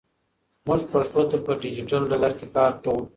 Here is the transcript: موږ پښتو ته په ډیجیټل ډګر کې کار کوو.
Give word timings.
موږ 0.65 0.81
پښتو 0.93 1.21
ته 1.29 1.37
په 1.45 1.51
ډیجیټل 1.61 2.01
ډګر 2.11 2.31
کې 2.37 2.47
کار 2.55 2.71
کوو. 2.83 3.01